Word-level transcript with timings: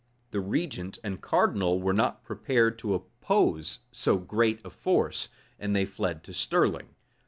The 0.31 0.39
regent 0.39 0.97
and 1.03 1.21
cardinal 1.21 1.79
were 1.79 1.93
not 1.93 2.23
prepared 2.23 2.79
to 2.79 2.95
oppose 2.95 3.81
so 3.91 4.17
great 4.17 4.59
a 4.65 4.71
force, 4.71 5.29
and 5.59 5.75
they 5.75 5.85
fled 5.85 6.23
to 6.23 6.33
Stirling. 6.33 6.95